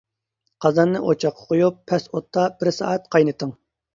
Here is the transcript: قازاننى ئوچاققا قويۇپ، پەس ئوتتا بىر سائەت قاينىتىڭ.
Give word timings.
قازاننى 0.65 1.01
ئوچاققا 1.09 1.43
قويۇپ، 1.51 1.77
پەس 1.91 2.09
ئوتتا 2.13 2.45
بىر 2.63 2.73
سائەت 2.79 3.07
قاينىتىڭ. 3.17 3.53